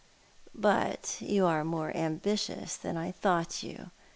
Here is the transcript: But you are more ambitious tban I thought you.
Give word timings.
But 0.55 1.17
you 1.21 1.45
are 1.45 1.63
more 1.63 1.95
ambitious 1.95 2.75
tban 2.81 2.97
I 2.97 3.11
thought 3.11 3.61
you. 3.61 3.91